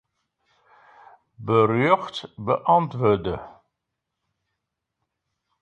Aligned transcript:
Berjocht 1.45 2.19
beäntwurdzje. 2.45 3.37